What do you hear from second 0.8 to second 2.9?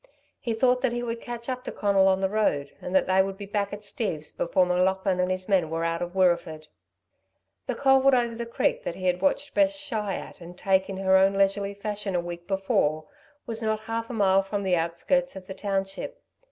that he would catch up to Conal on the road,